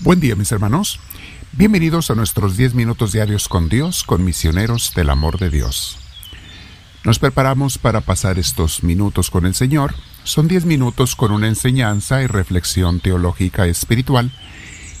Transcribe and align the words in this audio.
Buen 0.00 0.20
día 0.20 0.34
mis 0.34 0.50
hermanos. 0.50 0.98
Bienvenidos 1.52 2.10
a 2.10 2.14
nuestros 2.14 2.56
10 2.56 2.74
minutos 2.74 3.12
diarios 3.12 3.48
con 3.48 3.68
Dios, 3.68 4.02
con 4.02 4.24
misioneros 4.24 4.92
del 4.94 5.08
amor 5.08 5.38
de 5.38 5.50
Dios. 5.50 5.98
Nos 7.04 7.20
preparamos 7.20 7.78
para 7.78 8.00
pasar 8.00 8.38
estos 8.38 8.82
minutos 8.82 9.30
con 9.30 9.46
el 9.46 9.54
Señor. 9.54 9.94
Son 10.24 10.48
10 10.48 10.66
minutos 10.66 11.14
con 11.14 11.30
una 11.30 11.46
enseñanza 11.46 12.22
y 12.22 12.26
reflexión 12.26 12.98
teológica 13.00 13.66
espiritual 13.66 14.32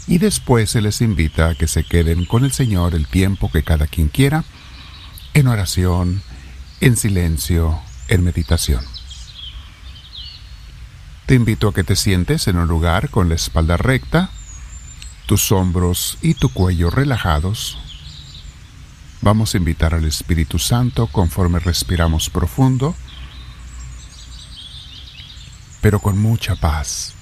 y 0.06 0.18
después 0.18 0.70
se 0.70 0.80
les 0.80 1.00
invita 1.00 1.48
a 1.48 1.54
que 1.56 1.66
se 1.66 1.82
queden 1.82 2.24
con 2.24 2.44
el 2.44 2.52
Señor 2.52 2.94
el 2.94 3.08
tiempo 3.08 3.50
que 3.50 3.64
cada 3.64 3.88
quien 3.88 4.08
quiera, 4.08 4.44
en 5.34 5.48
oración, 5.48 6.22
en 6.80 6.96
silencio, 6.96 7.80
en 8.08 8.22
meditación. 8.22 8.84
Te 11.26 11.34
invito 11.34 11.68
a 11.68 11.74
que 11.74 11.84
te 11.84 11.96
sientes 11.96 12.46
en 12.46 12.58
un 12.58 12.68
lugar 12.68 13.10
con 13.10 13.28
la 13.28 13.34
espalda 13.34 13.76
recta, 13.76 14.30
tus 15.26 15.52
hombros 15.52 16.18
y 16.22 16.34
tu 16.34 16.50
cuello 16.50 16.90
relajados. 16.90 17.78
Vamos 19.22 19.54
a 19.54 19.58
invitar 19.58 19.94
al 19.94 20.04
Espíritu 20.04 20.58
Santo 20.58 21.06
conforme 21.06 21.58
respiramos 21.58 22.28
profundo, 22.28 22.94
pero 25.80 26.00
con 26.00 26.18
mucha 26.18 26.56
paz. 26.56 27.14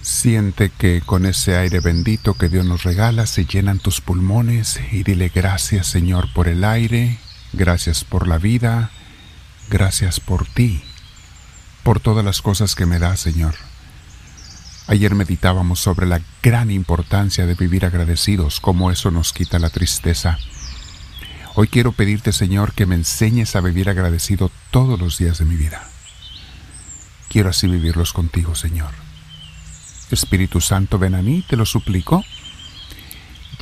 Siente 0.00 0.70
que 0.70 1.02
con 1.04 1.26
ese 1.26 1.56
aire 1.56 1.80
bendito 1.80 2.34
que 2.34 2.48
Dios 2.48 2.64
nos 2.64 2.84
regala 2.84 3.26
se 3.26 3.44
llenan 3.44 3.80
tus 3.80 4.00
pulmones 4.00 4.80
y 4.92 5.02
dile 5.02 5.30
gracias 5.34 5.88
Señor 5.88 6.32
por 6.32 6.48
el 6.48 6.64
aire, 6.64 7.18
gracias 7.52 8.04
por 8.04 8.26
la 8.26 8.38
vida, 8.38 8.90
gracias 9.68 10.18
por 10.18 10.46
ti, 10.46 10.82
por 11.82 12.00
todas 12.00 12.24
las 12.24 12.40
cosas 12.40 12.74
que 12.74 12.86
me 12.86 12.98
das 12.98 13.20
Señor. 13.20 13.69
Ayer 14.90 15.14
meditábamos 15.14 15.78
sobre 15.78 16.04
la 16.04 16.20
gran 16.42 16.72
importancia 16.72 17.46
de 17.46 17.54
vivir 17.54 17.84
agradecidos, 17.84 18.58
cómo 18.58 18.90
eso 18.90 19.12
nos 19.12 19.32
quita 19.32 19.60
la 19.60 19.70
tristeza. 19.70 20.36
Hoy 21.54 21.68
quiero 21.68 21.92
pedirte, 21.92 22.32
Señor, 22.32 22.72
que 22.72 22.86
me 22.86 22.96
enseñes 22.96 23.54
a 23.54 23.60
vivir 23.60 23.88
agradecido 23.88 24.50
todos 24.72 24.98
los 24.98 25.16
días 25.16 25.38
de 25.38 25.44
mi 25.44 25.54
vida. 25.54 25.88
Quiero 27.28 27.50
así 27.50 27.68
vivirlos 27.68 28.12
contigo, 28.12 28.56
Señor. 28.56 28.90
Espíritu 30.10 30.60
Santo, 30.60 30.98
ven 30.98 31.14
a 31.14 31.22
mí, 31.22 31.44
te 31.48 31.56
lo 31.56 31.66
suplico. 31.66 32.24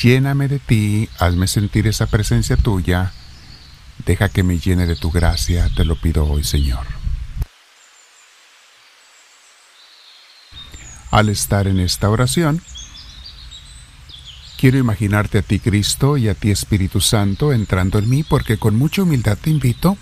Lléname 0.03 0.49
de 0.49 0.61
ti, 0.61 1.11
hazme 1.19 1.47
sentir 1.47 1.89
esa 1.89 2.07
presencia 2.07 2.57
tuya. 2.57 3.13
Deja 4.07 4.31
que 4.31 4.45
me 4.45 4.59
llene 4.59 4.87
de 4.87 4.97
tu 4.97 5.11
gracia, 5.11 5.69
te 5.77 5.85
lo 5.85 6.01
pido 6.01 6.25
hoy, 6.25 6.43
Señor. 6.43 6.87
Al 11.19 11.31
estar 11.31 11.67
en 11.67 11.81
esta 11.81 12.09
oración, 12.11 12.63
quiero 14.57 14.79
imaginarte 14.79 15.39
a 15.39 15.43
ti 15.43 15.59
Cristo 15.59 16.17
y 16.17 16.29
a 16.29 16.35
ti 16.35 16.53
Espíritu 16.53 17.01
Santo 17.01 17.53
entrando 17.53 17.99
en 17.99 18.09
mí 18.09 18.23
porque 18.23 18.57
con 18.57 18.77
mucha 18.77 19.03
humildad 19.03 19.37
te 19.37 19.51
invito, 19.51 19.99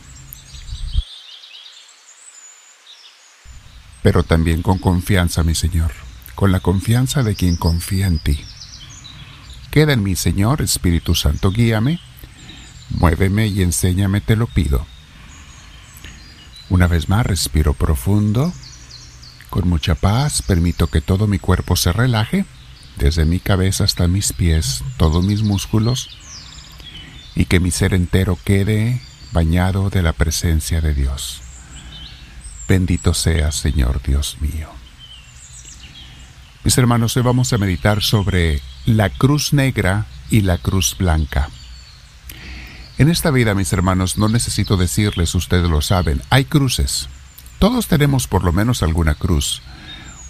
pero 4.03 4.25
también 4.25 4.61
con 4.61 4.77
confianza, 4.77 5.42
mi 5.42 5.55
Señor, 5.55 5.91
con 6.34 6.53
la 6.53 6.61
confianza 6.61 7.23
de 7.23 7.34
quien 7.34 7.56
confía 7.56 8.08
en 8.08 8.19
ti. 8.19 8.39
Queda 9.70 9.95
en 9.95 10.03
mí, 10.03 10.17
Señor, 10.17 10.61
Espíritu 10.61 11.14
Santo, 11.14 11.51
guíame, 11.51 11.98
muéveme 12.91 13.47
y 13.47 13.62
enséñame, 13.62 14.20
te 14.20 14.36
lo 14.36 14.48
pido. 14.48 14.86
Una 16.69 16.86
vez 16.86 17.08
más, 17.08 17.25
respiro 17.25 17.73
profundo 17.73 18.53
con 19.51 19.68
mucha 19.68 19.95
paz 19.95 20.42
permito 20.42 20.89
que 20.89 21.01
todo 21.01 21.27
mi 21.27 21.39
cuerpo 21.39 21.77
se 21.77 21.92
relaje, 21.92 22.45
desde 22.98 23.24
mi 23.24 23.39
cabeza 23.40 23.84
hasta 23.84 24.08
mis 24.08 24.33
pies, 24.33 24.83
todos 24.96 25.24
mis 25.24 25.42
músculos, 25.42 26.08
y 27.34 27.45
que 27.45 27.61
mi 27.61 27.70
ser 27.70 27.95
entero 27.95 28.39
quede 28.42 29.01
bañado 29.33 29.90
de 29.90 30.02
la 30.02 30.12
presencia 30.12 30.80
de 30.80 30.95
Dios. 30.95 31.42
Bendito 32.68 33.14
sea, 33.14 33.52
Señor 33.52 34.02
Dios 34.02 34.39
mío. 34.40 34.68
Mis 36.64 36.77
hermanos, 36.78 37.17
hoy 37.17 37.23
vamos 37.23 37.52
a 37.52 37.58
meditar 37.58 38.02
sobre 38.02 38.61
la 38.86 39.08
cruz 39.11 39.52
negra 39.52 40.07
y 40.30 40.40
la 40.40 40.58
cruz 40.58 40.96
blanca. 40.98 41.48
En 42.98 43.08
esta 43.08 43.30
vida, 43.30 43.55
mis 43.55 43.73
hermanos, 43.73 44.17
no 44.17 44.28
necesito 44.28 44.77
decirles, 44.77 45.34
ustedes 45.34 45.68
lo 45.68 45.80
saben, 45.83 46.23
hay 46.30 46.46
cruces. 46.46 47.08
Todos 47.58 47.89
tenemos 47.89 48.27
por 48.27 48.44
lo 48.44 48.52
menos 48.52 48.83
alguna 48.83 49.14
cruz, 49.14 49.62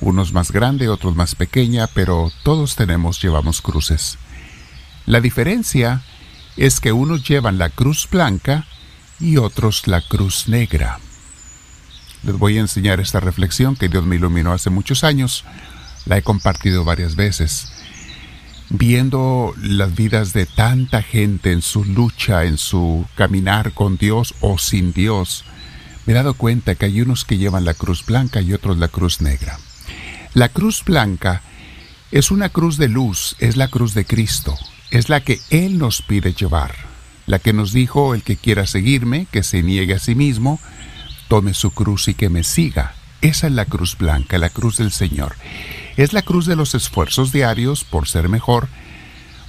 unos 0.00 0.32
más 0.32 0.52
grande, 0.52 0.88
otros 0.88 1.16
más 1.16 1.34
pequeña, 1.34 1.88
pero 1.88 2.30
todos 2.42 2.76
tenemos, 2.76 3.20
llevamos 3.20 3.60
cruces. 3.62 4.18
La 5.06 5.20
diferencia 5.20 6.02
es 6.56 6.80
que 6.80 6.92
unos 6.92 7.26
llevan 7.28 7.58
la 7.58 7.70
cruz 7.70 8.08
blanca 8.10 8.66
y 9.18 9.38
otros 9.38 9.86
la 9.86 10.02
cruz 10.02 10.48
negra. 10.48 10.98
Les 12.22 12.36
voy 12.36 12.58
a 12.58 12.60
enseñar 12.60 13.00
esta 13.00 13.20
reflexión 13.20 13.76
que 13.76 13.88
Dios 13.88 14.04
me 14.04 14.16
iluminó 14.16 14.52
hace 14.52 14.70
muchos 14.70 15.04
años. 15.04 15.44
La 16.06 16.18
he 16.18 16.22
compartido 16.22 16.84
varias 16.84 17.14
veces. 17.14 17.72
Viendo 18.68 19.54
las 19.62 19.94
vidas 19.94 20.32
de 20.32 20.46
tanta 20.46 21.02
gente 21.02 21.52
en 21.52 21.62
su 21.62 21.84
lucha, 21.84 22.44
en 22.44 22.58
su 22.58 23.06
caminar 23.14 23.72
con 23.72 23.96
Dios 23.96 24.34
o 24.40 24.58
sin 24.58 24.92
Dios, 24.92 25.44
me 26.06 26.12
he 26.12 26.16
dado 26.16 26.34
cuenta 26.34 26.76
que 26.76 26.86
hay 26.86 27.00
unos 27.00 27.24
que 27.24 27.36
llevan 27.36 27.64
la 27.64 27.74
cruz 27.74 28.06
blanca 28.06 28.40
y 28.40 28.52
otros 28.52 28.78
la 28.78 28.88
cruz 28.88 29.20
negra. 29.20 29.58
La 30.34 30.48
cruz 30.48 30.84
blanca 30.84 31.42
es 32.12 32.30
una 32.30 32.48
cruz 32.48 32.78
de 32.78 32.88
luz, 32.88 33.34
es 33.40 33.56
la 33.56 33.68
cruz 33.68 33.92
de 33.92 34.04
Cristo, 34.04 34.56
es 34.90 35.08
la 35.08 35.20
que 35.20 35.40
Él 35.50 35.78
nos 35.78 36.02
pide 36.02 36.32
llevar, 36.32 36.74
la 37.26 37.40
que 37.40 37.52
nos 37.52 37.72
dijo 37.72 38.14
el 38.14 38.22
que 38.22 38.36
quiera 38.36 38.66
seguirme, 38.66 39.26
que 39.32 39.42
se 39.42 39.62
niegue 39.62 39.94
a 39.94 39.98
sí 39.98 40.14
mismo, 40.14 40.60
tome 41.28 41.54
su 41.54 41.72
cruz 41.72 42.06
y 42.06 42.14
que 42.14 42.28
me 42.28 42.44
siga. 42.44 42.94
Esa 43.20 43.48
es 43.48 43.52
la 43.52 43.64
cruz 43.64 43.98
blanca, 43.98 44.38
la 44.38 44.50
cruz 44.50 44.76
del 44.76 44.92
Señor. 44.92 45.34
Es 45.96 46.12
la 46.12 46.22
cruz 46.22 46.46
de 46.46 46.54
los 46.54 46.74
esfuerzos 46.76 47.32
diarios 47.32 47.82
por 47.82 48.06
ser 48.06 48.28
mejor, 48.28 48.68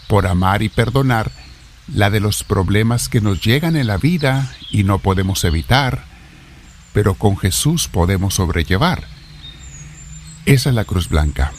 por 0.07 0.25
amar 0.25 0.63
y 0.63 0.69
perdonar, 0.69 1.31
la 1.93 2.09
de 2.09 2.19
los 2.19 2.43
problemas 2.43 3.07
que 3.09 3.21
nos 3.21 3.41
llegan 3.41 3.75
en 3.75 3.87
la 3.87 3.97
vida 3.97 4.51
y 4.71 4.83
no 4.83 4.99
podemos 4.99 5.43
evitar, 5.43 6.06
pero 6.93 7.15
con 7.15 7.37
Jesús 7.37 7.87
podemos 7.87 8.35
sobrellevar. 8.35 9.05
Esa 10.45 10.69
es 10.69 10.75
la 10.75 10.85
cruz 10.85 11.09
blanca. 11.09 11.51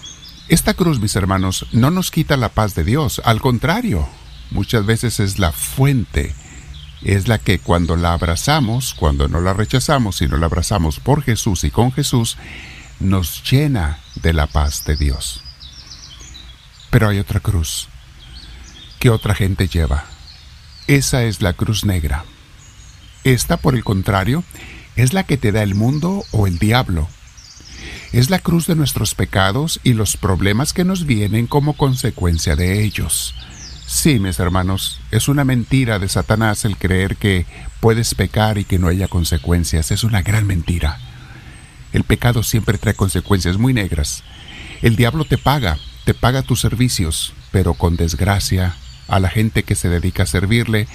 Esta 0.49 0.75
cruz, 0.75 0.99
mis 0.99 1.15
hermanos, 1.15 1.67
no 1.73 1.91
nos 1.91 2.11
quita 2.11 2.37
la 2.37 2.49
paz 2.49 2.75
de 2.75 2.85
Dios, 2.85 3.21
al 3.25 3.41
contrario, 3.41 4.09
muchas 4.51 4.87
veces 4.87 5.21
es 5.21 5.39
la 5.39 5.53
fuente, 5.53 6.35
es 7.03 7.29
la 7.29 7.39
que 7.39 7.59
cuando 7.59 7.97
la 7.97 8.15
abrazamos, 8.15 8.95
cuando 8.95 9.29
no 9.29 9.41
la 9.41 9.53
rechazamos, 9.53 10.17
sino 10.17 10.39
la 10.39 10.47
abrazamos 10.47 11.01
por 11.01 11.23
Jesús 11.23 11.65
y 11.65 11.71
con 11.71 11.93
Jesús, 11.93 12.39
nos 12.99 13.43
llena 13.49 13.99
de 14.17 14.33
la 14.33 14.47
paz 14.47 14.85
de 14.85 14.97
Dios. 14.97 15.43
Pero 16.91 17.09
hay 17.09 17.19
otra 17.19 17.41
cruz 17.41 17.89
que 18.99 19.11
otra 19.11 19.35
gente 19.35 19.69
lleva. 19.69 20.07
Esa 20.87 21.25
es 21.25 21.43
la 21.43 21.53
cruz 21.53 21.85
negra. 21.85 22.25
Esta, 23.25 23.59
por 23.59 23.75
el 23.75 23.85
contrario, 23.85 24.43
es 24.99 25.13
la 25.13 25.23
que 25.23 25.37
te 25.37 25.53
da 25.53 25.63
el 25.63 25.77
mundo 25.77 26.25
o 26.33 26.49
el 26.49 26.59
diablo. 26.59 27.09
Es 28.13 28.31
la 28.31 28.41
cruz 28.41 28.67
de 28.67 28.75
nuestros 28.75 29.15
pecados 29.15 29.79
y 29.85 29.93
los 29.93 30.17
problemas 30.17 30.73
que 30.73 30.85
nos 30.85 31.07
vienen 31.07 31.47
como 31.47 31.75
consecuencia 31.75 32.57
de 32.57 32.83
ellos. 32.83 33.33
Sí, 33.87 34.19
mis 34.19 34.41
hermanos, 34.41 35.01
es 35.13 35.29
una 35.29 35.45
mentira 35.45 36.01
de 36.01 36.09
Satanás 36.09 36.65
el 36.65 36.77
creer 36.77 37.15
que 37.15 37.47
puedes 37.79 38.17
pecar 38.17 38.59
y 38.59 38.65
que 38.65 38.81
no 38.81 38.89
haya 38.89 39.07
consecuencias. 39.07 39.93
Es 39.93 40.03
una 40.03 40.23
gran 40.23 40.49
mentira. 40.49 40.99
El 41.93 42.03
pecado 42.03 42.43
siempre 42.43 42.77
trae 42.77 42.95
consecuencias 42.95 43.57
muy 43.57 43.73
negras. 43.73 44.25
El 44.83 44.97
diablo 44.97 45.25
te 45.25 45.39
paga, 45.39 45.79
te 46.07 46.13
paga 46.13 46.43
tus 46.43 46.61
servicios, 46.61 47.35
pero 47.53 47.75
con 47.75 47.95
desgracia 47.95 48.75
a 49.07 49.21
la 49.21 49.31
gente 49.31 49.63
que 49.63 49.77
se 49.77 49.89
dedica 49.89 50.25
a 50.25 50.27
servirle, 50.27 50.89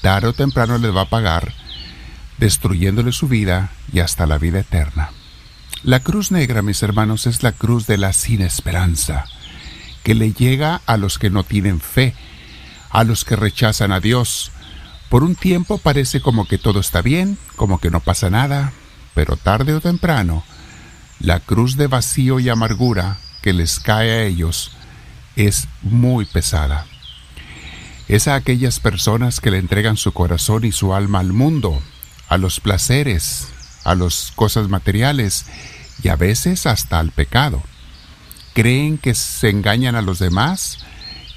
tarde 0.00 0.28
o 0.28 0.32
temprano 0.32 0.78
les 0.78 0.96
va 0.96 1.02
a 1.02 1.10
pagar 1.10 1.52
destruyéndole 2.38 3.12
su 3.12 3.28
vida 3.28 3.72
y 3.92 4.00
hasta 4.00 4.26
la 4.26 4.38
vida 4.38 4.60
eterna. 4.60 5.10
La 5.84 6.00
cruz 6.00 6.30
negra, 6.30 6.62
mis 6.62 6.82
hermanos, 6.82 7.26
es 7.26 7.42
la 7.42 7.52
cruz 7.52 7.86
de 7.86 7.98
la 7.98 8.12
sin 8.12 8.40
esperanza, 8.40 9.24
que 10.02 10.14
le 10.14 10.32
llega 10.32 10.80
a 10.86 10.96
los 10.96 11.18
que 11.18 11.30
no 11.30 11.44
tienen 11.44 11.80
fe, 11.80 12.14
a 12.90 13.04
los 13.04 13.24
que 13.24 13.36
rechazan 13.36 13.90
a 13.90 14.00
Dios. 14.00 14.52
Por 15.08 15.24
un 15.24 15.34
tiempo 15.34 15.78
parece 15.78 16.20
como 16.20 16.46
que 16.46 16.58
todo 16.58 16.80
está 16.80 17.02
bien, 17.02 17.36
como 17.56 17.80
que 17.80 17.90
no 17.90 18.00
pasa 18.00 18.30
nada, 18.30 18.72
pero 19.14 19.36
tarde 19.36 19.74
o 19.74 19.80
temprano, 19.80 20.44
la 21.18 21.40
cruz 21.40 21.76
de 21.76 21.86
vacío 21.86 22.40
y 22.40 22.48
amargura 22.48 23.18
que 23.42 23.52
les 23.52 23.80
cae 23.80 24.10
a 24.10 24.22
ellos 24.22 24.72
es 25.36 25.68
muy 25.82 26.24
pesada. 26.24 26.86
Es 28.08 28.28
a 28.28 28.34
aquellas 28.34 28.80
personas 28.80 29.40
que 29.40 29.50
le 29.50 29.58
entregan 29.58 29.96
su 29.96 30.12
corazón 30.12 30.64
y 30.64 30.72
su 30.72 30.94
alma 30.94 31.20
al 31.20 31.32
mundo, 31.32 31.82
a 32.32 32.38
los 32.38 32.60
placeres, 32.60 33.48
a 33.84 33.94
las 33.94 34.32
cosas 34.34 34.70
materiales 34.70 35.44
y 36.02 36.08
a 36.08 36.16
veces 36.16 36.64
hasta 36.64 36.98
al 36.98 37.10
pecado. 37.10 37.62
creen 38.54 38.96
que 38.96 39.14
se 39.14 39.50
engañan 39.50 39.96
a 39.96 40.02
los 40.02 40.18
demás, 40.18 40.78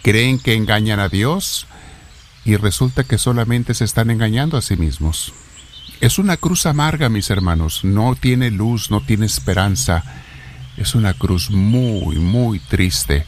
creen 0.04 0.40
que 0.40 0.54
engañan 0.54 1.02
a 1.02 1.10
Dios 1.10 1.68
y 2.46 2.56
resulta 2.56 3.04
que 3.04 3.18
solamente 3.18 3.74
se 3.74 3.84
están 3.84 4.10
engañando 4.10 4.56
a 4.56 4.62
sí 4.62 4.78
mismos. 4.78 5.34
Es 6.00 6.18
una 6.18 6.38
cruz 6.38 6.66
amarga, 6.66 7.10
mis 7.10 7.30
hermanos, 7.30 7.84
no 7.84 8.16
tiene 8.16 8.50
luz, 8.50 8.90
no 8.90 9.02
tiene 9.02 9.26
esperanza. 9.26 10.02
Es 10.78 10.96
una 10.96 11.14
cruz 11.14 11.52
muy, 11.52 12.20
muy 12.20 12.60
triste. 12.60 13.26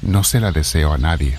No 0.00 0.24
se 0.24 0.40
la 0.40 0.50
deseo 0.50 0.94
a 0.94 0.98
nadie. 0.98 1.38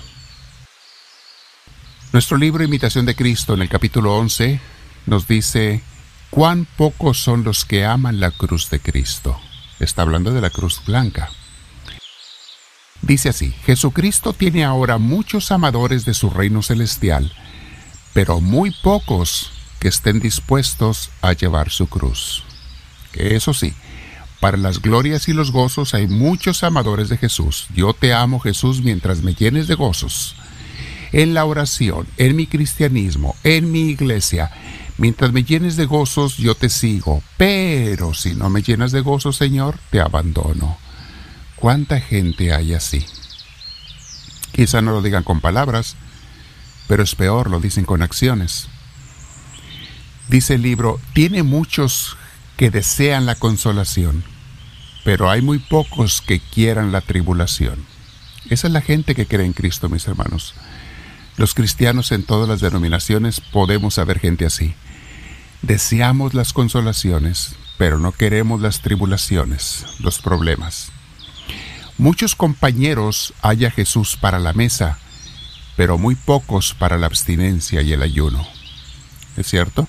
Nuestro 2.12 2.36
libro 2.36 2.62
Imitación 2.62 3.06
de 3.06 3.16
Cristo 3.16 3.54
en 3.54 3.62
el 3.62 3.68
capítulo 3.68 4.16
11 4.16 4.77
nos 5.08 5.26
dice, 5.26 5.82
cuán 6.30 6.66
pocos 6.76 7.22
son 7.22 7.42
los 7.42 7.64
que 7.64 7.84
aman 7.84 8.20
la 8.20 8.30
cruz 8.30 8.70
de 8.70 8.78
Cristo. 8.78 9.38
Está 9.80 10.02
hablando 10.02 10.32
de 10.32 10.40
la 10.40 10.50
cruz 10.50 10.82
blanca. 10.86 11.30
Dice 13.00 13.30
así, 13.30 13.52
Jesucristo 13.64 14.32
tiene 14.32 14.64
ahora 14.64 14.98
muchos 14.98 15.50
amadores 15.50 16.04
de 16.04 16.14
su 16.14 16.30
reino 16.30 16.62
celestial, 16.62 17.32
pero 18.12 18.40
muy 18.40 18.70
pocos 18.82 19.52
que 19.78 19.88
estén 19.88 20.20
dispuestos 20.20 21.10
a 21.22 21.32
llevar 21.32 21.70
su 21.70 21.86
cruz. 21.86 22.42
Eso 23.14 23.54
sí, 23.54 23.72
para 24.40 24.56
las 24.56 24.82
glorias 24.82 25.28
y 25.28 25.32
los 25.32 25.52
gozos 25.52 25.94
hay 25.94 26.06
muchos 26.06 26.62
amadores 26.64 27.08
de 27.08 27.16
Jesús. 27.16 27.68
Yo 27.74 27.94
te 27.94 28.12
amo 28.12 28.40
Jesús 28.40 28.82
mientras 28.82 29.22
me 29.22 29.34
llenes 29.34 29.68
de 29.68 29.74
gozos. 29.74 30.34
En 31.12 31.32
la 31.32 31.44
oración, 31.44 32.06
en 32.18 32.36
mi 32.36 32.46
cristianismo, 32.46 33.34
en 33.42 33.72
mi 33.72 33.88
iglesia, 33.88 34.50
mientras 34.98 35.32
me 35.32 35.44
llenes 35.44 35.76
de 35.76 35.86
gozos, 35.86 36.36
yo 36.36 36.54
te 36.54 36.68
sigo. 36.68 37.22
Pero 37.36 38.12
si 38.12 38.34
no 38.34 38.50
me 38.50 38.62
llenas 38.62 38.92
de 38.92 39.00
gozos, 39.00 39.36
Señor, 39.36 39.78
te 39.90 40.00
abandono. 40.00 40.76
¿Cuánta 41.56 42.00
gente 42.00 42.52
hay 42.52 42.74
así? 42.74 43.04
Quizá 44.52 44.82
no 44.82 44.92
lo 44.92 45.02
digan 45.02 45.24
con 45.24 45.40
palabras, 45.40 45.96
pero 46.86 47.02
es 47.02 47.14
peor, 47.14 47.50
lo 47.50 47.60
dicen 47.60 47.84
con 47.84 48.02
acciones. 48.02 48.68
Dice 50.28 50.54
el 50.54 50.62
libro, 50.62 51.00
tiene 51.14 51.42
muchos 51.42 52.16
que 52.56 52.70
desean 52.70 53.24
la 53.24 53.34
consolación, 53.34 54.24
pero 55.04 55.30
hay 55.30 55.42
muy 55.42 55.58
pocos 55.58 56.20
que 56.20 56.40
quieran 56.40 56.92
la 56.92 57.00
tribulación. 57.00 57.86
Esa 58.50 58.66
es 58.66 58.72
la 58.72 58.80
gente 58.80 59.14
que 59.14 59.26
cree 59.26 59.46
en 59.46 59.52
Cristo, 59.52 59.88
mis 59.88 60.06
hermanos. 60.06 60.54
Los 61.36 61.54
cristianos 61.54 62.10
en 62.12 62.24
todas 62.24 62.48
las 62.48 62.60
denominaciones 62.60 63.40
podemos 63.40 63.94
saber 63.94 64.18
gente 64.18 64.44
así. 64.44 64.74
Deseamos 65.62 66.34
las 66.34 66.52
consolaciones, 66.52 67.56
pero 67.78 67.98
no 67.98 68.12
queremos 68.12 68.60
las 68.60 68.80
tribulaciones, 68.80 69.86
los 69.98 70.20
problemas. 70.20 70.92
Muchos 71.98 72.36
compañeros 72.36 73.34
hay 73.42 73.64
a 73.64 73.70
Jesús 73.72 74.16
para 74.16 74.38
la 74.38 74.52
mesa, 74.52 74.98
pero 75.76 75.98
muy 75.98 76.14
pocos 76.14 76.74
para 76.74 76.96
la 76.96 77.06
abstinencia 77.06 77.82
y 77.82 77.92
el 77.92 78.02
ayuno. 78.02 78.46
¿Es 79.36 79.48
cierto? 79.48 79.88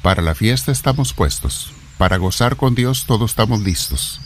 Para 0.00 0.22
la 0.22 0.34
fiesta 0.34 0.72
estamos 0.72 1.12
puestos, 1.12 1.72
para 1.98 2.16
gozar 2.16 2.56
con 2.56 2.74
Dios 2.74 3.04
todos 3.06 3.32
estamos 3.32 3.60
listos. 3.60 4.22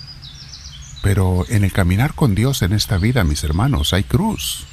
Pero 1.03 1.47
en 1.49 1.65
el 1.65 1.73
caminar 1.73 2.15
con 2.15 2.37
Dios 2.37 2.63
en 2.63 2.73
esta 2.73 2.97
vida, 2.99 3.25
mis 3.25 3.43
hermanos, 3.43 3.93
hay 3.93 4.05
cruz, 4.05 4.67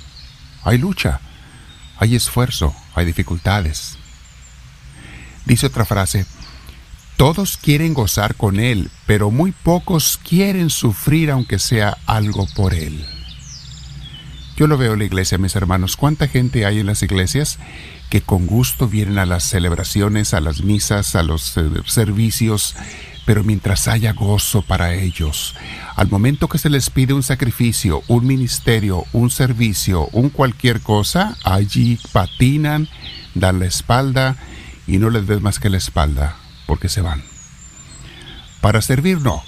hay 0.63 0.77
lucha, 0.77 1.21
hay 1.97 2.15
esfuerzo, 2.15 2.75
hay 2.93 3.05
dificultades. 3.05 3.97
Dice 5.45 5.67
otra 5.67 5.85
frase, 5.85 6.25
todos 7.17 7.57
quieren 7.57 7.93
gozar 7.93 8.35
con 8.35 8.59
Él, 8.59 8.89
pero 9.05 9.31
muy 9.31 9.51
pocos 9.51 10.17
quieren 10.17 10.69
sufrir 10.69 11.31
aunque 11.31 11.59
sea 11.59 11.97
algo 12.05 12.47
por 12.55 12.73
Él. 12.73 13.05
Yo 14.57 14.67
lo 14.67 14.77
veo 14.77 14.93
en 14.93 14.99
la 14.99 15.05
iglesia, 15.05 15.37
mis 15.37 15.55
hermanos. 15.55 15.97
¿Cuánta 15.97 16.27
gente 16.27 16.65
hay 16.65 16.79
en 16.79 16.85
las 16.87 17.03
iglesias 17.03 17.59
que 18.09 18.21
con 18.21 18.47
gusto 18.47 18.87
vienen 18.87 19.17
a 19.17 19.25
las 19.25 19.43
celebraciones, 19.43 20.33
a 20.33 20.39
las 20.39 20.61
misas, 20.61 21.15
a 21.15 21.23
los 21.23 21.57
eh, 21.57 21.63
servicios, 21.85 22.75
pero 23.25 23.43
mientras 23.43 23.87
haya 23.87 24.13
gozo 24.13 24.61
para 24.61 24.93
ellos, 24.93 25.55
al 25.95 26.09
momento 26.09 26.47
que 26.47 26.57
se 26.57 26.69
les 26.69 26.89
pide 26.89 27.13
un 27.13 27.23
sacrificio, 27.23 28.03
un 28.07 28.27
ministerio, 28.27 29.05
un 29.13 29.29
servicio, 29.29 30.07
un 30.11 30.29
cualquier 30.29 30.81
cosa, 30.81 31.35
allí 31.43 31.99
patinan, 32.11 32.87
dan 33.33 33.59
la 33.59 33.65
espalda 33.65 34.37
y 34.87 34.97
no 34.97 35.09
les 35.09 35.25
ves 35.25 35.41
más 35.41 35.59
que 35.59 35.69
la 35.69 35.77
espalda 35.77 36.35
porque 36.65 36.89
se 36.89 37.01
van. 37.01 37.23
Para 38.61 38.81
servir 38.81 39.21
no, 39.21 39.43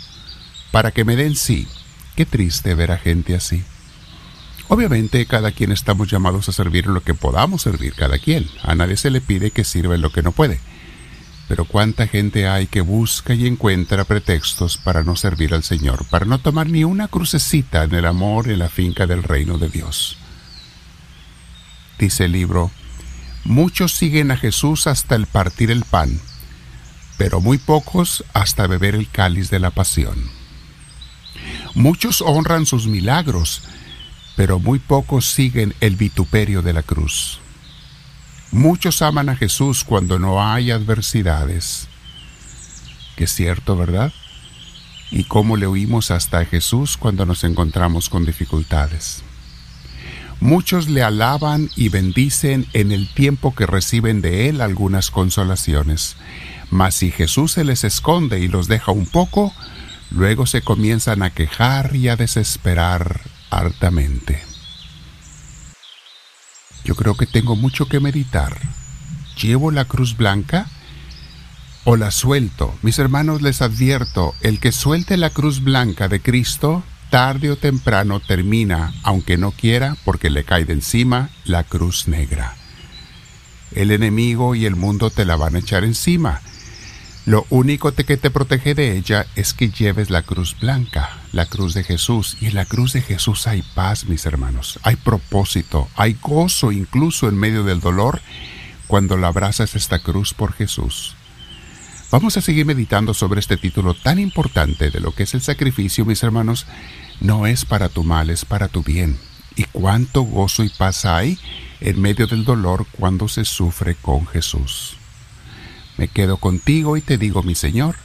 para 0.71 0.91
que 0.91 1.05
me 1.05 1.15
den 1.15 1.35
sí. 1.35 1.67
Qué 2.15 2.25
triste 2.25 2.73
ver 2.73 2.91
a 2.91 2.97
gente 2.97 3.35
así. 3.35 3.63
Obviamente 4.69 5.25
cada 5.25 5.51
quien 5.51 5.71
estamos 5.71 6.09
llamados 6.09 6.49
a 6.49 6.51
servir 6.51 6.85
en 6.85 6.93
lo 6.93 7.01
que 7.01 7.13
podamos 7.13 7.61
servir 7.61 7.93
cada 7.93 8.19
quien. 8.19 8.47
A 8.63 8.75
nadie 8.75 8.97
se 8.97 9.11
le 9.11 9.21
pide 9.21 9.51
que 9.51 9.63
sirva 9.63 9.95
en 9.95 10.01
lo 10.01 10.11
que 10.11 10.23
no 10.23 10.31
puede. 10.31 10.59
Pero 11.47 11.63
cuánta 11.63 12.07
gente 12.07 12.47
hay 12.47 12.67
que 12.67 12.81
busca 12.81 13.33
y 13.33 13.47
encuentra 13.47 14.03
pretextos 14.03 14.77
para 14.77 15.03
no 15.03 15.15
servir 15.15 15.53
al 15.53 15.63
Señor, 15.63 16.05
para 16.09 16.25
no 16.25 16.39
tomar 16.39 16.67
ni 16.67 16.83
una 16.83 17.07
crucecita 17.07 17.85
en 17.85 17.95
el 17.95 18.05
amor 18.05 18.49
en 18.49 18.59
la 18.59 18.67
finca 18.67 19.07
del 19.07 19.23
reino 19.23 19.57
de 19.57 19.69
Dios. 19.69 20.17
Dice 21.97 22.25
el 22.25 22.33
libro, 22.33 22.69
muchos 23.47 23.93
siguen 23.93 24.31
a 24.31 24.37
Jesús 24.37 24.87
hasta 24.87 25.15
el 25.15 25.25
partir 25.25 25.71
el 25.71 25.83
pan, 25.83 26.19
pero 27.17 27.41
muy 27.41 27.57
pocos 27.57 28.23
hasta 28.33 28.67
beber 28.67 28.93
el 28.93 29.09
cáliz 29.09 29.49
de 29.49 29.59
la 29.59 29.71
pasión. 29.71 30.15
Muchos 31.73 32.21
honran 32.21 32.65
sus 32.65 32.87
milagros, 32.87 33.63
pero 34.35 34.59
muy 34.59 34.79
pocos 34.79 35.25
siguen 35.25 35.73
el 35.79 35.95
vituperio 35.95 36.61
de 36.61 36.73
la 36.73 36.83
cruz. 36.83 37.39
Muchos 38.51 39.01
aman 39.01 39.29
a 39.29 39.35
Jesús 39.35 39.83
cuando 39.83 40.19
no 40.19 40.43
hay 40.43 40.71
adversidades. 40.71 41.87
Que 43.15 43.25
es 43.25 43.33
cierto, 43.33 43.75
¿verdad? 43.75 44.13
Y 45.09 45.23
cómo 45.23 45.57
le 45.57 45.65
oímos 45.65 46.11
hasta 46.11 46.39
a 46.39 46.45
Jesús 46.45 46.97
cuando 46.97 47.25
nos 47.25 47.43
encontramos 47.43 48.09
con 48.09 48.25
dificultades. 48.25 49.23
Muchos 50.39 50.87
le 50.87 51.01
alaban 51.01 51.69
y 51.75 51.89
bendicen 51.89 52.67
en 52.73 52.91
el 52.91 53.11
tiempo 53.13 53.55
que 53.55 53.65
reciben 53.65 54.21
de 54.21 54.49
Él 54.49 54.61
algunas 54.61 55.09
consolaciones, 55.09 56.15
mas 56.69 56.95
si 56.95 57.11
Jesús 57.11 57.53
se 57.53 57.63
les 57.63 57.83
esconde 57.83 58.39
y 58.39 58.47
los 58.47 58.67
deja 58.67 58.91
un 58.91 59.07
poco, 59.07 59.53
luego 60.11 60.45
se 60.45 60.61
comienzan 60.61 61.23
a 61.23 61.31
quejar 61.31 61.95
y 61.95 62.09
a 62.09 62.15
desesperar 62.15 63.21
hartamente. 63.49 64.43
Yo 66.83 66.95
creo 66.95 67.15
que 67.15 67.25
tengo 67.25 67.55
mucho 67.55 67.87
que 67.87 67.99
meditar. 67.99 68.57
¿Llevo 69.41 69.71
la 69.71 69.85
cruz 69.85 70.15
blanca 70.15 70.67
o 71.83 71.95
la 71.95 72.11
suelto? 72.11 72.73
Mis 72.81 72.99
hermanos 72.99 73.41
les 73.41 73.61
advierto, 73.61 74.33
el 74.41 74.59
que 74.59 74.71
suelte 74.71 75.17
la 75.17 75.29
cruz 75.31 75.63
blanca 75.63 76.07
de 76.07 76.21
Cristo, 76.21 76.83
tarde 77.09 77.51
o 77.51 77.57
temprano 77.57 78.19
termina, 78.19 78.93
aunque 79.03 79.37
no 79.37 79.51
quiera, 79.51 79.95
porque 80.05 80.29
le 80.29 80.43
cae 80.43 80.65
de 80.65 80.73
encima 80.73 81.29
la 81.45 81.63
cruz 81.63 82.07
negra. 82.07 82.55
El 83.71 83.91
enemigo 83.91 84.55
y 84.55 84.65
el 84.65 84.75
mundo 84.75 85.09
te 85.09 85.25
la 85.25 85.35
van 85.35 85.55
a 85.55 85.59
echar 85.59 85.83
encima 85.83 86.41
lo 87.27 87.45
único 87.49 87.91
que 87.91 88.15
te 88.15 88.31
protege 88.31 88.73
de 88.73 88.95
ella 88.95 89.25
es 89.35 89.53
que 89.53 89.69
lleves 89.69 90.09
la 90.09 90.21
cruz 90.21 90.55
blanca, 90.57 91.09
la 91.33 91.45
cruz 91.45 91.73
de 91.73 91.83
Jesús. 91.83 92.37
Y 92.39 92.45
en 92.45 92.55
la 92.55 92.63
cruz 92.63 92.93
de 92.93 93.01
Jesús 93.01 93.47
hay 93.47 93.63
paz, 93.75 94.05
mis 94.05 94.25
hermanos. 94.25 94.79
Hay 94.81 94.95
propósito, 94.95 95.89
hay 95.97 96.17
gozo 96.21 96.71
incluso 96.71 97.27
en 97.27 97.35
medio 97.35 97.65
del 97.65 97.81
dolor 97.81 98.21
cuando 98.87 99.17
la 99.17 99.27
abrazas 99.27 99.75
esta 99.75 99.99
cruz 99.99 100.33
por 100.33 100.53
Jesús. 100.53 101.16
Vamos 102.09 102.37
a 102.37 102.41
seguir 102.41 102.65
meditando 102.65 103.13
sobre 103.13 103.41
este 103.41 103.57
título 103.57 103.93
tan 103.93 104.17
importante 104.17 104.91
de 104.91 105.01
lo 105.01 105.13
que 105.13 105.23
es 105.23 105.33
el 105.33 105.41
sacrificio, 105.41 106.05
mis 106.05 106.23
hermanos. 106.23 106.65
No 107.19 107.47
es 107.47 107.65
para 107.65 107.89
tu 107.89 108.05
mal, 108.05 108.29
es 108.29 108.45
para 108.45 108.69
tu 108.69 108.81
bien. 108.81 109.19
Y 109.57 109.65
cuánto 109.65 110.21
gozo 110.21 110.63
y 110.63 110.69
paz 110.69 111.03
hay 111.03 111.37
en 111.81 112.01
medio 112.01 112.25
del 112.25 112.45
dolor 112.45 112.85
cuando 112.91 113.27
se 113.27 113.43
sufre 113.43 113.95
con 113.95 114.25
Jesús. 114.25 114.95
Me 115.97 116.07
quedo 116.07 116.37
contigo 116.37 116.95
y 116.95 117.01
te 117.01 117.17
digo, 117.17 117.43
mi 117.43 117.55
Señor, 117.55 117.97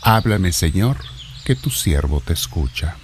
háblame, 0.00 0.52
Señor, 0.52 0.96
que 1.44 1.54
tu 1.54 1.68
siervo 1.68 2.22
te 2.24 2.32
escucha. 2.32 2.96